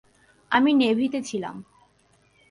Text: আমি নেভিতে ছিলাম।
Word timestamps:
আমি 0.51 0.71
নেভিতে 0.73 1.19
ছিলাম। 1.21 1.55